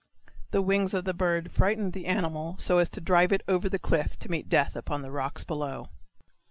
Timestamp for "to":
2.89-2.99, 4.21-4.31